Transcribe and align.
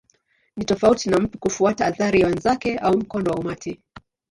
Ni 0.57 0.65
tofauti 0.65 1.09
na 1.09 1.17
mtu 1.17 1.39
kufuata 1.39 1.85
athari 1.85 2.21
ya 2.21 2.27
wenzake 2.27 2.77
au 2.77 2.97
mkondo 2.97 3.31
wa 3.31 3.37
umati. 3.39 3.81